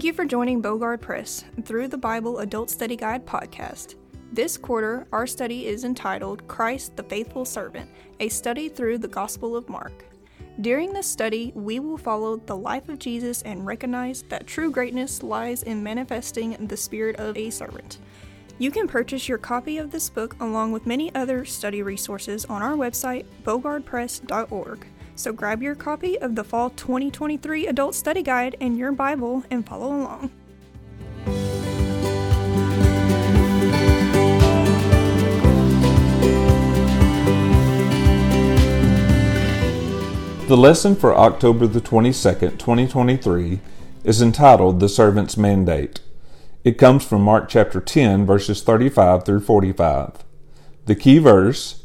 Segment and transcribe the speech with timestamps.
[0.00, 3.96] Thank you for joining Bogard Press through the Bible Adult Study Guide podcast.
[4.32, 9.54] This quarter, our study is entitled Christ the Faithful Servant, a study through the Gospel
[9.54, 10.06] of Mark.
[10.62, 15.22] During this study, we will follow the life of Jesus and recognize that true greatness
[15.22, 17.98] lies in manifesting the spirit of a servant.
[18.56, 22.62] You can purchase your copy of this book along with many other study resources on
[22.62, 24.86] our website, bogardpress.org.
[25.20, 29.68] So grab your copy of the Fall 2023 Adult Study Guide and your Bible and
[29.68, 30.30] follow along.
[40.48, 43.60] The lesson for October the 22nd, 2023
[44.02, 46.00] is entitled The Servant's Mandate.
[46.64, 50.24] It comes from Mark chapter 10, verses 35 through 45.
[50.86, 51.84] The key verse,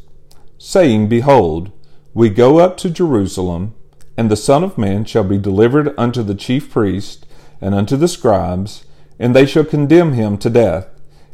[0.58, 1.74] saying, Behold,
[2.16, 3.76] we go up to Jerusalem,
[4.18, 7.26] and the Son of Man shall be delivered unto the chief priests
[7.60, 8.86] and unto the scribes,
[9.20, 10.88] and they shall condemn him to death,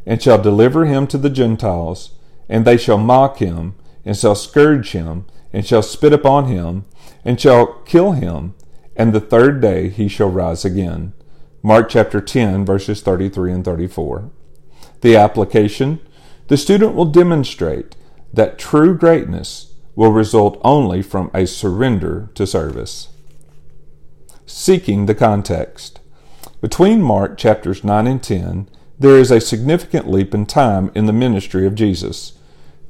[0.04, 4.90] and shall deliver him to the Gentiles, and they shall mock him, and shall scourge
[4.90, 6.84] him, and shall spit upon him,
[7.24, 8.54] and shall kill him,
[8.96, 11.12] and the third day he shall rise again.
[11.62, 14.32] Mark chapter 10, verses 33 and 34.
[15.00, 16.00] The application
[16.48, 17.94] The student will demonstrate
[18.32, 23.08] that true greatness will result only from a surrender to service.
[24.46, 26.00] Seeking the context.
[26.60, 31.12] Between Mark chapters 9 and 10, there is a significant leap in time in the
[31.12, 32.38] ministry of Jesus.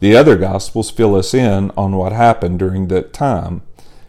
[0.01, 3.63] The other Gospels fill us in on what happened during that time.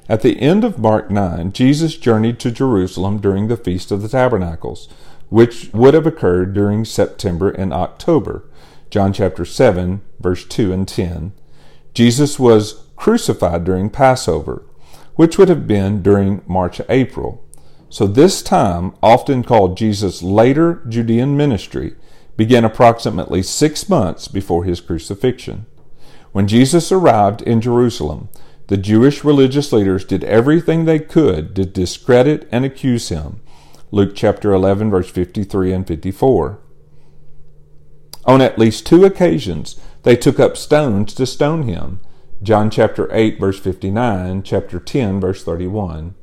[0.09, 4.09] At the end of Mark 9, Jesus journeyed to Jerusalem during the Feast of the
[4.09, 4.89] Tabernacles,
[5.29, 8.43] which would have occurred during September and October.
[8.89, 11.31] John chapter 7, verse 2 and 10.
[11.93, 14.63] Jesus was crucified during Passover,
[15.15, 17.45] which would have been during March April.
[17.89, 21.95] So this time, often called Jesus' later Judean ministry,
[22.37, 25.65] began approximately six months before his crucifixion.
[26.31, 28.29] When Jesus arrived in Jerusalem,
[28.67, 33.41] the Jewish religious leaders did everything they could to discredit and accuse him.
[33.91, 36.57] Luke chapter 11, verse 53 and 54.
[38.23, 41.99] On at least two occasions, they took up stones to stone him.
[42.43, 46.13] John chapter 8, verse 59, chapter 10, verse 31.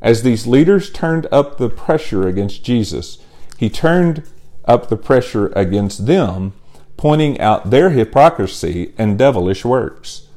[0.00, 3.18] As these leaders turned up the pressure against Jesus,
[3.56, 4.22] he turned
[4.64, 6.52] up the pressure against them,
[6.96, 10.28] pointing out their hypocrisy and devilish works.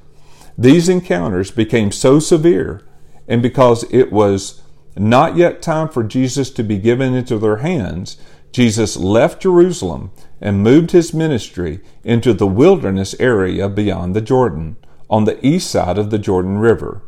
[0.58, 2.82] These encounters became so severe,
[3.28, 4.64] and because it was
[4.98, 8.18] not yet time for Jesus to be given into their hands,
[8.52, 10.10] Jesus left Jerusalem
[10.42, 14.76] and moved his ministry into the wilderness area beyond the Jordan,
[15.10, 17.02] on the east side of the Jordan River.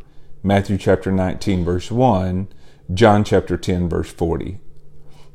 [0.43, 2.47] Matthew chapter 19 verse 1,
[2.93, 4.59] John chapter 10 verse 40.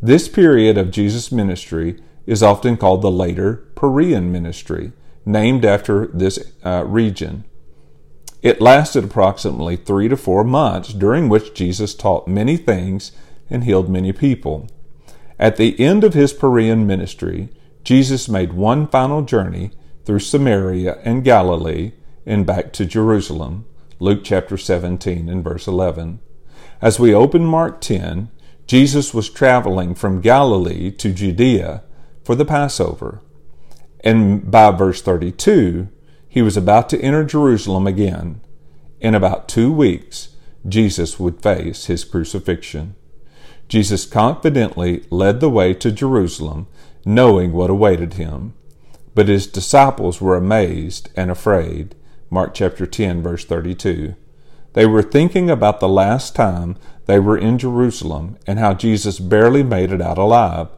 [0.03, 4.93] This period of Jesus' ministry is often called the later Perean ministry,
[5.25, 7.44] named after this uh, region.
[8.43, 13.12] It lasted approximately three to four months, during which Jesus taught many things
[13.49, 14.69] and healed many people.
[15.38, 17.49] At the end of his Perean ministry,
[17.84, 19.71] Jesus made one final journey
[20.05, 21.93] through Samaria and Galilee
[22.26, 23.64] and back to Jerusalem.
[24.00, 26.19] Luke chapter 17 and verse 11.
[26.82, 28.31] As we open Mark 10,
[28.66, 31.84] Jesus was traveling from Galilee to Judea
[32.25, 33.22] for the Passover.
[34.00, 35.88] And by verse 32,
[36.28, 38.41] he was about to enter Jerusalem again.
[39.00, 40.31] In about two weeks,
[40.69, 42.97] Jesus would face his crucifixion.
[43.69, 46.66] Jesus confidently led the way to Jerusalem,
[47.04, 48.54] knowing what awaited him.
[49.14, 51.94] But his disciples were amazed and afraid.
[52.31, 54.14] Mark chapter 10 verse 32.
[54.72, 56.76] They were thinking about the last time
[57.06, 60.69] they were in Jerusalem and how Jesus barely made it out alive.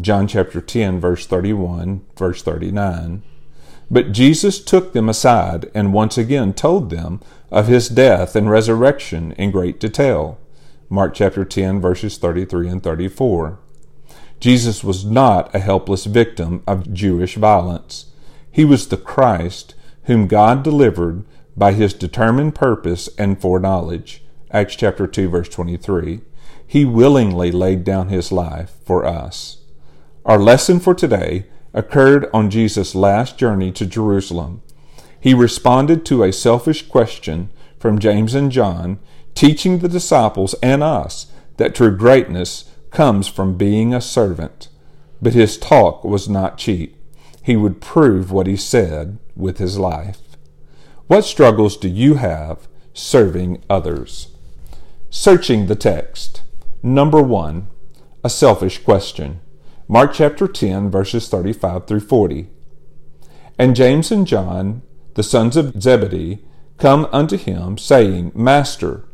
[0.00, 3.22] John chapter 10 verse 31 verse 39.
[3.90, 7.20] But Jesus took them aside and once again told them
[7.50, 10.38] of his death and resurrection in great detail.
[10.88, 13.58] Mark chapter 10, verses 33 and 34.
[14.38, 18.06] Jesus was not a helpless victim of Jewish violence.
[18.50, 19.74] He was the Christ
[20.06, 21.24] whom God delivered
[21.56, 24.24] by his determined purpose and foreknowledge.
[24.50, 26.20] Acts chapter 2, verse 23.
[26.66, 29.58] He willingly laid down his life for us.
[30.24, 34.62] Our lesson for today occurred on Jesus' last journey to Jerusalem.
[35.20, 38.98] He responded to a selfish question from James and John,
[39.34, 41.26] teaching the disciples and us
[41.56, 44.68] that true greatness comes from being a servant.
[45.20, 46.95] But his talk was not cheap.
[47.46, 50.18] He would prove what he said with his life.
[51.06, 54.34] What struggles do you have serving others?
[55.10, 56.42] Searching the text.
[56.82, 57.68] Number one,
[58.24, 59.38] a selfish question.
[59.86, 62.48] Mark chapter 10, verses 35 through 40.
[63.56, 64.82] And James and John,
[65.14, 66.40] the sons of Zebedee,
[66.78, 69.04] come unto him, saying, Master,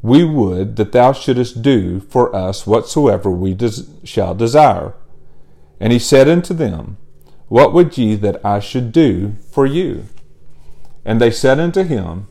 [0.00, 4.94] we would that thou shouldest do for us whatsoever we des- shall desire.
[5.80, 6.96] And he said unto them,
[7.50, 10.04] What would ye that I should do for you?
[11.04, 12.28] And they said unto him,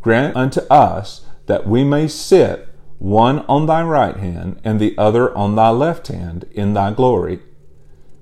[0.00, 2.68] Grant unto us that we may sit
[3.00, 7.40] one on thy right hand and the other on thy left hand in thy glory.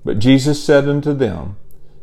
[0.03, 1.57] But Jesus said unto them,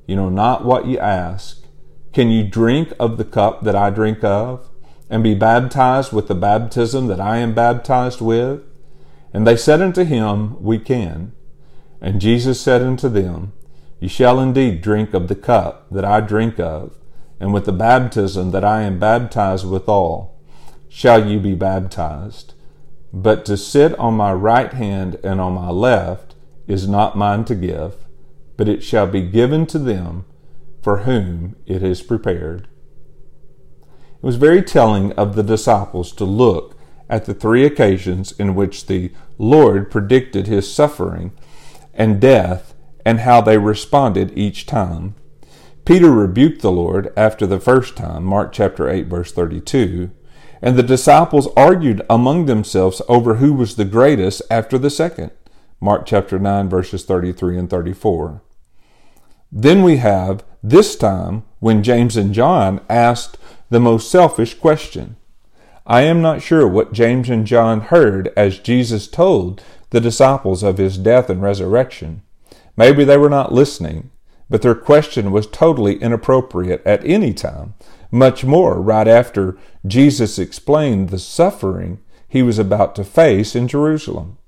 [0.07, 1.65] You know not what ye ask.
[2.13, 4.71] Can you drink of the cup that I drink of,
[5.11, 8.63] and be baptized with the baptism that I am baptized with?
[9.35, 11.33] And they said unto him, We can.
[12.01, 13.53] And Jesus said unto them,
[13.99, 16.99] Ye shall indeed drink of the cup that I drink of,
[17.41, 20.39] and with the baptism that I am baptized withal,
[20.89, 22.55] shall you be baptized.
[23.13, 26.35] But to sit on my right hand and on my left
[26.67, 28.07] is not mine to give,
[28.57, 30.25] but it shall be given to them
[30.83, 32.69] for whom it is prepared.
[33.83, 36.77] It was very telling of the disciples to look
[37.09, 41.33] at the three occasions in which the Lord predicted his suffering
[41.95, 42.75] and death
[43.07, 45.15] and how they responded each time.
[45.85, 50.11] Peter rebuked the Lord after the first time, Mark chapter 8 verse 32,
[50.61, 55.31] and the disciples argued among themselves over who was the greatest after the second,
[55.81, 58.43] Mark chapter 9 verses 33 and 34.
[59.53, 63.39] Then we have this time when James and John asked
[63.71, 65.15] the most selfish question.
[65.87, 70.79] I am not sure what James and John heard as Jesus told the disciples of
[70.79, 72.23] his death and resurrection.
[72.77, 74.11] Maybe they were not listening,
[74.51, 77.75] but their question was totally inappropriate at any time,
[78.11, 79.57] much more right after
[79.87, 84.39] Jesus explained the suffering he was about to face in Jerusalem.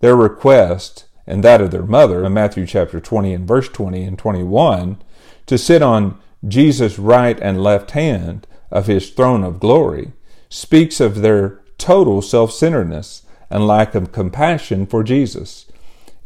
[0.00, 4.18] Their request and that of their mother in Matthew chapter 20 and verse 20 and
[4.18, 5.02] 21
[5.46, 10.12] to sit on Jesus' right and left hand of his throne of glory
[10.48, 15.65] speaks of their total self centeredness and lack of compassion for Jesus.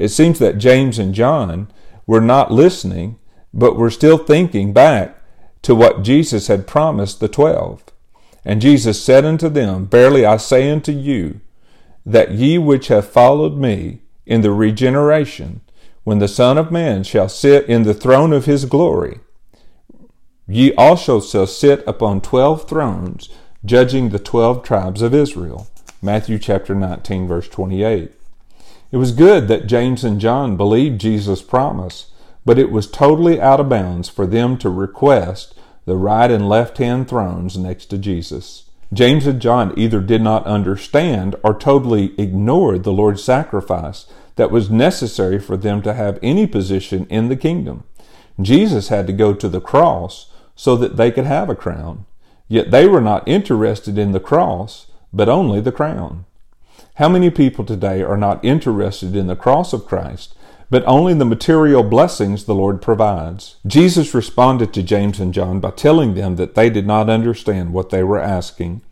[0.00, 1.70] It seems that James and John
[2.06, 3.18] were not listening,
[3.52, 5.14] but were still thinking back
[5.60, 7.84] to what Jesus had promised the twelve.
[8.42, 11.42] And Jesus said unto them, Verily I say unto you,
[12.06, 15.60] that ye which have followed me in the regeneration,
[16.04, 19.20] when the Son of Man shall sit in the throne of his glory,
[20.48, 23.28] ye also shall sit upon twelve thrones,
[23.66, 25.68] judging the twelve tribes of Israel.
[26.00, 28.12] Matthew chapter 19, verse 28.
[28.92, 32.10] It was good that James and John believed Jesus' promise,
[32.44, 35.54] but it was totally out of bounds for them to request
[35.84, 38.64] the right and left hand thrones next to Jesus.
[38.92, 44.70] James and John either did not understand or totally ignored the Lord's sacrifice that was
[44.70, 47.84] necessary for them to have any position in the kingdom.
[48.40, 52.06] Jesus had to go to the cross so that they could have a crown.
[52.48, 56.24] Yet they were not interested in the cross, but only the crown.
[56.96, 60.34] How many people today are not interested in the cross of Christ,
[60.68, 63.56] but only the material blessings the Lord provides?
[63.66, 67.90] Jesus responded to James and John by telling them that they did not understand what
[67.90, 68.82] they were asking.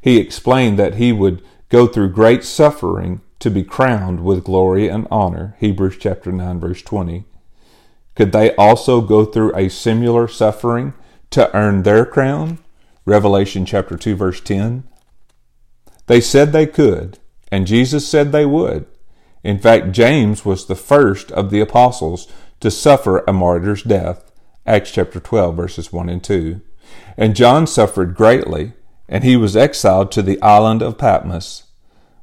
[0.00, 5.06] He explained that he would go through great suffering to be crowned with glory and
[5.10, 5.56] honor.
[5.58, 7.24] Hebrews chapter 9 verse 20.
[8.14, 10.94] Could they also go through a similar suffering
[11.30, 12.58] to earn their crown?
[13.04, 14.84] Revelation chapter 2 verse 10.
[16.06, 17.18] They said they could,
[17.50, 18.86] and Jesus said they would.
[19.44, 22.26] In fact, James was the first of the apostles
[22.60, 24.32] to suffer a martyr's death.
[24.66, 26.60] Acts chapter 12 verses 1 and 2.
[27.16, 28.72] And John suffered greatly,
[29.08, 31.64] and he was exiled to the island of Patmos.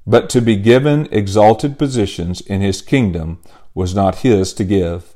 [0.05, 3.39] But to be given exalted positions in his kingdom
[3.73, 5.15] was not his to give.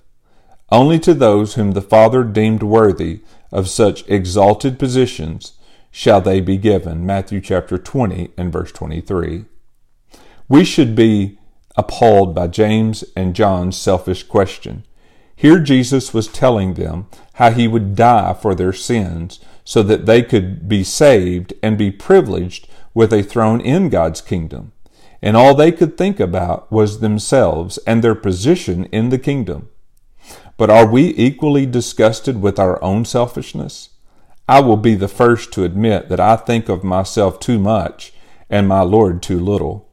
[0.71, 3.21] Only to those whom the Father deemed worthy
[3.51, 5.53] of such exalted positions
[5.91, 7.05] shall they be given.
[7.05, 9.45] Matthew chapter 20 and verse 23.
[10.49, 11.39] We should be
[11.75, 14.85] appalled by James and John's selfish question.
[15.35, 20.23] Here Jesus was telling them how he would die for their sins so that they
[20.23, 24.71] could be saved and be privileged with a throne in God's kingdom
[25.21, 29.69] and all they could think about was themselves and their position in the kingdom.
[30.57, 33.89] But are we equally disgusted with our own selfishness?
[34.47, 38.13] I will be the first to admit that I think of myself too much
[38.49, 39.87] and my Lord too little.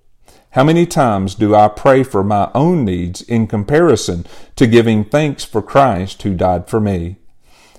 [0.55, 5.43] How many times do I pray for my own needs in comparison to giving thanks
[5.43, 7.17] for Christ who died for me?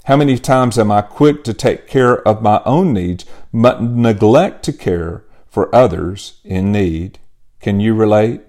[0.04, 4.66] How many times am I quick to take care of my own needs but neglect
[4.66, 7.20] to care for others in need?
[7.62, 8.42] Can you relate?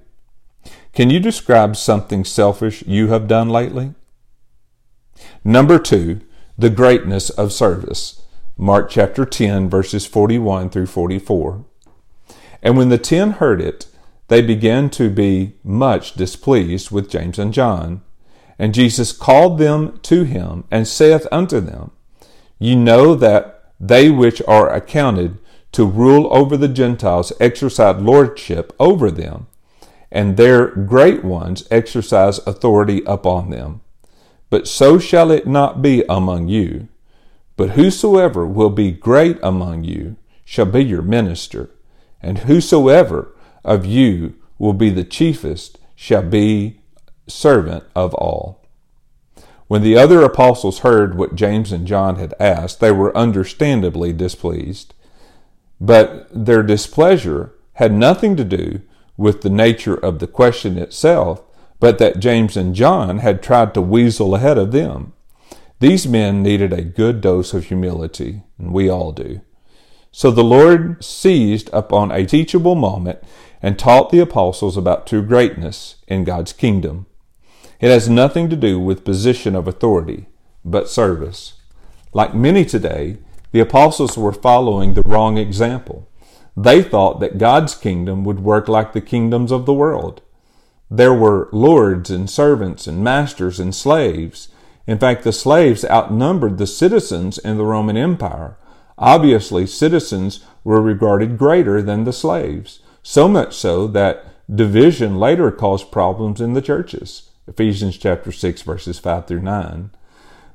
[0.92, 3.95] Can you describe something selfish you have done lately?
[5.45, 6.21] Number two,
[6.59, 8.23] the greatness of service.
[8.59, 11.64] Mark chapter 10, verses 41 through 44.
[12.61, 13.87] And when the ten heard it,
[14.28, 18.02] they began to be much displeased with James and John.
[18.59, 21.90] And Jesus called them to him and saith unto them,
[22.59, 25.38] Ye know that they which are accounted
[25.73, 29.47] to rule over the Gentiles exercise lordship over them,
[30.11, 33.83] and their great ones exercise authority upon them.
[34.49, 36.88] But so shall it not be among you.
[37.56, 41.71] But whosoever will be great among you shall be your minister,
[42.23, 43.35] and whosoever
[43.67, 46.81] of you will be the chiefest shall be
[47.27, 48.63] servant of all.
[49.67, 54.95] When the other apostles heard what James and John had asked, they were understandably displeased.
[55.81, 58.83] But their displeasure had nothing to do
[59.17, 61.43] with the nature of the question itself,
[61.81, 65.13] but that James and John had tried to weasel ahead of them.
[65.81, 69.41] These men needed a good dose of humility, and we all do.
[70.11, 73.19] So the Lord seized upon a teachable moment
[73.67, 77.05] and taught the apostles about true greatness in God's kingdom.
[77.81, 80.29] It has nothing to do with position of authority,
[80.65, 81.55] but service.
[82.13, 83.17] Like many today,
[83.51, 86.09] the apostles were following the wrong example.
[86.57, 90.23] They thought that God's kingdom would work like the kingdoms of the world.
[90.89, 94.47] There were lords and servants and masters and slaves.
[94.87, 98.59] In fact, the slaves outnumbered the citizens in the Roman Empire.
[98.97, 105.93] Obviously, citizens were regarded greater than the slaves, so much so that division later caused
[105.93, 107.31] problems in the churches.
[107.47, 109.91] Ephesians chapter 6 verses 5 through 9.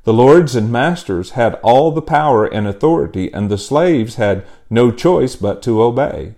[0.03, 4.91] The lords and masters had all the power and authority, and the slaves had no
[4.91, 6.35] choice but to obey.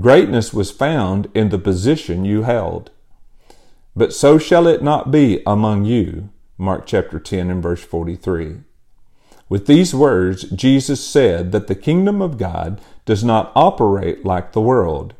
[0.00, 2.90] Greatness was found in the position you held.
[3.94, 6.30] But so shall it not be among you.
[6.56, 8.60] Mark chapter 10 and verse 43.
[9.50, 14.62] With these words, Jesus said that the kingdom of God does not operate like the
[14.62, 15.12] world.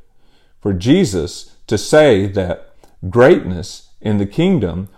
[0.64, 2.74] For Jesus to say that
[3.10, 4.88] greatness in the kingdom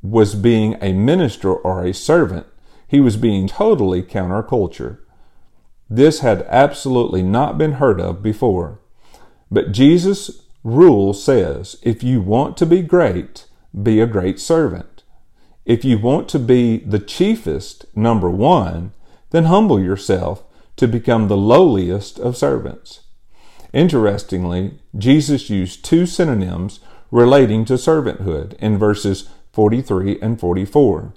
[0.00, 2.46] was being a minister or a servant,
[2.86, 4.98] he was being totally counterculture.
[5.90, 8.78] This had absolutely not been heard of before.
[9.50, 13.46] But Jesus' rule says if you want to be great,
[13.82, 15.02] be a great servant.
[15.64, 18.92] If you want to be the chiefest, number one,
[19.30, 20.44] then humble yourself
[20.76, 23.00] to become the lowliest of servants.
[23.76, 26.80] Interestingly, Jesus used two synonyms
[27.10, 31.12] relating to servanthood in verses 43 and 44.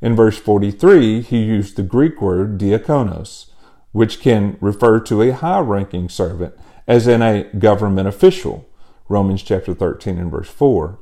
[0.00, 3.50] In verse 43, he used the Greek word diakonos,
[3.92, 6.56] which can refer to a high ranking servant,
[6.88, 8.68] as in a government official.
[9.08, 10.98] Romans chapter 13 and verse 4.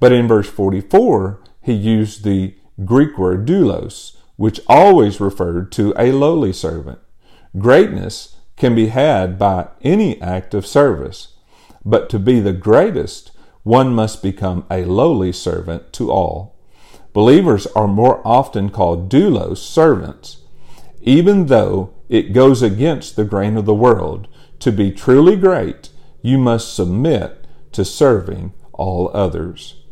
[0.00, 2.54] But in verse 44, he used the
[2.86, 7.00] Greek word doulos, which always referred to a lowly servant.
[7.58, 11.34] Greatness can be had by any act of service,
[11.84, 13.32] but to be the greatest,
[13.62, 16.56] one must become a lowly servant to all.
[17.12, 20.38] Believers are more often called doulos, servants,
[21.02, 24.28] even though it goes against the grain of the world.
[24.60, 25.90] To be truly great,
[26.22, 29.82] you must submit to serving all others.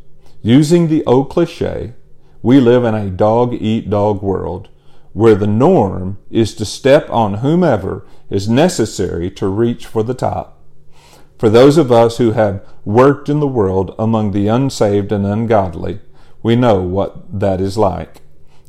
[0.43, 1.95] Using the old cliche,
[2.43, 4.70] we live in a dog eat dog world
[5.13, 10.63] where the norm is to step on whomever is necessary to reach for the top.
[11.39, 16.01] For those of us who have worked in the world among the unsaved and ungodly,
[16.43, 18.23] we know what that is like.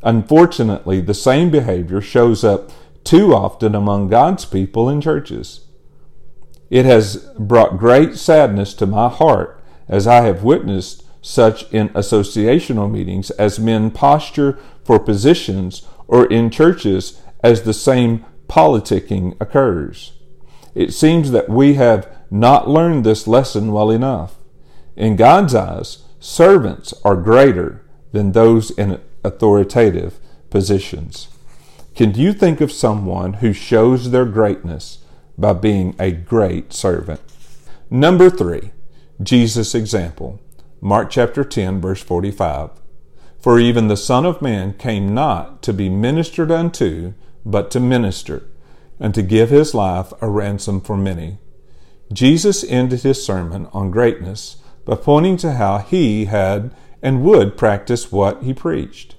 [0.03, 2.71] Unfortunately, the same behavior shows up
[3.03, 5.67] too often among God's people in churches.
[6.69, 12.89] It has brought great sadness to my heart as I have witnessed such in associational
[12.89, 20.11] meetings as men posture for positions or in churches as the same politicking occurs.
[20.75, 24.35] It seems that we have not learned this lesson well enough.
[24.95, 31.29] In God's eyes, servants are greater than those in authoritative positions.
[31.95, 34.99] Can you think of someone who shows their greatness
[35.37, 37.21] by being a great servant?
[37.89, 38.71] Number three,
[39.23, 40.41] Jesus' example.
[40.81, 42.80] Mark chapter 10, verse 45.
[43.41, 48.43] For even the Son of Man came not to be ministered unto, but to minister,
[48.99, 51.39] and to give his life a ransom for many.
[52.13, 56.71] Jesus ended his sermon on greatness by pointing to how he had
[57.01, 59.15] and would practice what he preached.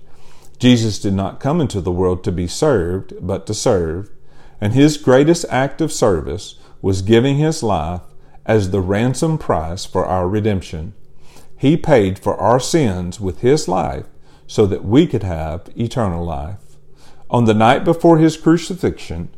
[0.60, 4.08] Jesus did not come into the world to be served, but to serve,
[4.60, 8.02] and his greatest act of service was giving his life
[8.46, 10.94] as the ransom price for our redemption.
[11.62, 14.06] He paid for our sins with His life
[14.52, 16.76] so that we could have eternal life.
[17.30, 19.30] On the night before His crucifixion,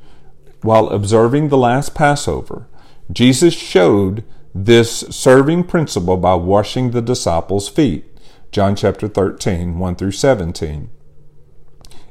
[0.62, 2.66] while observing the last Passover,
[3.12, 8.06] Jesus showed this serving principle by washing the disciples' feet.
[8.50, 10.90] John chapter 13, 1 through 17.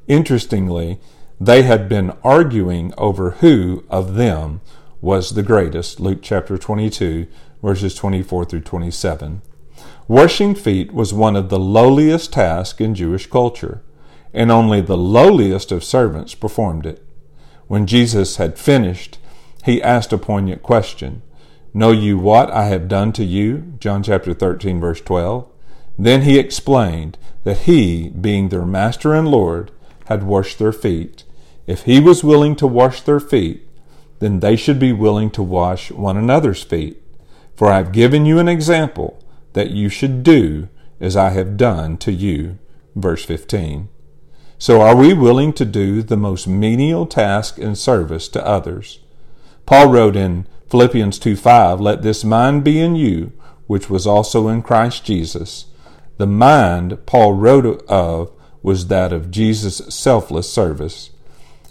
[0.07, 1.01] Interestingly,
[1.41, 4.61] they had been arguing over who of them
[5.01, 5.99] was the greatest.
[5.99, 7.27] Luke chapter 22,
[7.61, 9.41] verses 24 through 27.
[10.07, 13.81] Washing feet was one of the lowliest tasks in Jewish culture,
[14.33, 17.05] and only the lowliest of servants performed it.
[17.67, 19.17] When Jesus had finished,
[19.63, 21.21] he asked a poignant question
[21.73, 23.75] Know you what I have done to you?
[23.79, 25.47] John chapter 13, verse 12.
[25.97, 29.71] Then he explained that he, being their master and Lord,
[30.07, 31.23] had washed their feet.
[31.65, 33.65] If he was willing to wash their feet,
[34.19, 37.01] then they should be willing to wash one another's feet.
[37.55, 39.22] For I have given you an example
[39.53, 40.69] that you should do
[40.99, 42.59] as I have done to you.
[42.95, 43.89] Verse 15.
[44.57, 48.99] So are we willing to do the most menial task in service to others?
[49.65, 53.33] Paul wrote in Philippians 2 5, Let this mind be in you,
[53.67, 55.65] which was also in Christ Jesus.
[56.17, 58.31] The mind Paul wrote of
[58.61, 61.09] was that of Jesus' selfless service.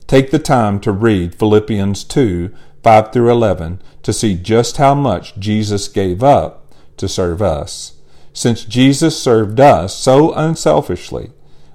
[0.07, 5.39] Take the time to read Philippians 2 5 through 11 to see just how much
[5.39, 6.62] Jesus gave up
[6.97, 7.95] to serve us.
[8.33, 11.33] Since Jesus served us so unselfishly,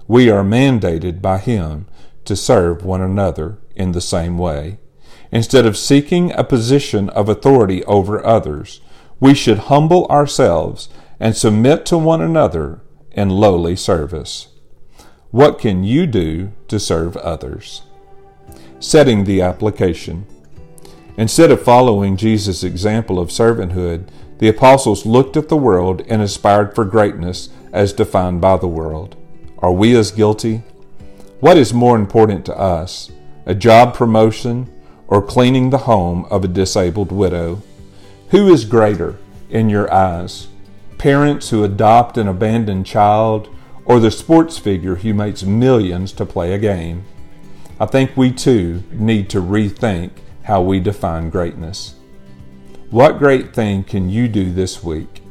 [0.08, 1.86] we are mandated by Him
[2.26, 4.80] to serve one another in the same way.
[5.32, 8.82] Instead of seeking a position of authority over others,
[9.20, 12.82] we should humble ourselves and submit to one another
[13.12, 14.50] in lowly service.
[15.32, 17.82] What can you do to serve others?
[18.80, 20.26] Setting the application.
[21.18, 24.08] Instead of following Jesus' example of servanthood,
[24.40, 29.16] the apostles looked at the world and aspired for greatness as defined by the world.
[29.60, 30.64] Are we as guilty?
[31.40, 33.12] What is more important to us,
[33.46, 34.72] a job promotion
[35.08, 37.62] or cleaning the home of a disabled widow?
[38.30, 39.18] Who is greater
[39.50, 40.48] in your eyes?
[40.98, 43.50] Parents who adopt an abandoned child
[43.86, 47.06] or the sports figure who makes millions to play a game?
[47.80, 50.12] I think we too need to rethink
[50.44, 51.97] how we define greatness.
[52.90, 55.22] What great thing can you do this week?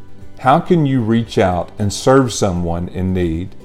[0.41, 3.57] How can you reach out and serve someone in need?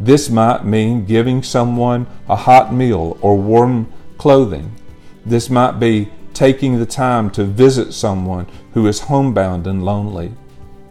[0.00, 4.74] This might mean giving someone a hot meal or warm clothing.
[5.26, 10.32] This might be taking the time to visit someone who is homebound and lonely.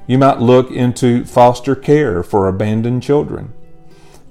[0.05, 3.53] You might look into foster care for abandoned children.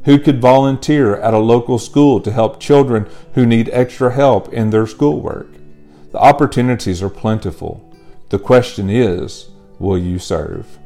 [0.04, 4.70] Who could volunteer at a local school to help children who need extra help in
[4.70, 5.48] their schoolwork?
[6.12, 7.83] The opportunities are plentiful.
[8.30, 10.78] The question is, will you serve?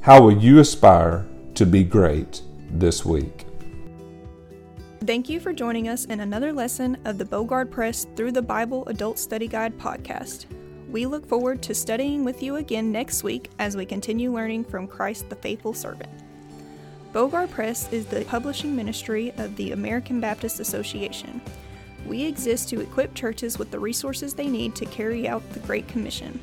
[0.00, 3.46] How will you aspire to be great this week?
[5.06, 8.84] Thank you for joining us in another lesson of the Bogard Press Through the Bible
[8.88, 10.46] Adult Study Guide podcast.
[10.90, 14.88] We look forward to studying with you again next week as we continue learning from
[14.88, 16.10] Christ the faithful servant.
[17.12, 21.40] Bogard Press is the publishing ministry of the American Baptist Association.
[22.04, 25.86] We exist to equip churches with the resources they need to carry out the Great
[25.86, 26.40] Commission.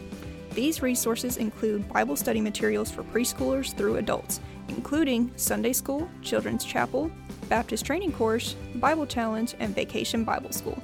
[0.53, 7.09] These resources include Bible study materials for preschoolers through adults, including Sunday School, Children's Chapel,
[7.47, 10.81] Baptist Training Course, Bible Challenge, and Vacation Bible School.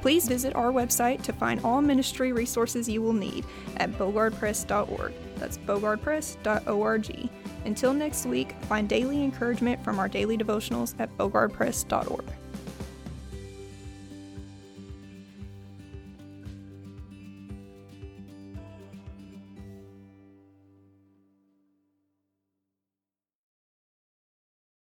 [0.00, 3.44] Please visit our website to find all ministry resources you will need
[3.78, 5.12] at bogardpress.org.
[5.36, 7.30] That's bogardpress.org.
[7.64, 12.24] Until next week, find daily encouragement from our daily devotionals at bogardpress.org.